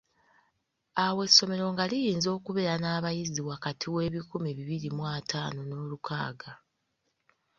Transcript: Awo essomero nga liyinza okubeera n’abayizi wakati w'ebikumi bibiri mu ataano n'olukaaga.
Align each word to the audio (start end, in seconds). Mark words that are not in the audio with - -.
Awo 1.05 1.19
essomero 1.27 1.65
nga 1.73 1.83
liyinza 1.91 2.29
okubeera 2.37 2.75
n’abayizi 2.79 3.39
wakati 3.49 3.85
w'ebikumi 3.93 4.49
bibiri 4.57 4.89
mu 4.95 5.03
ataano 5.17 5.61
n'olukaaga. 5.65 6.51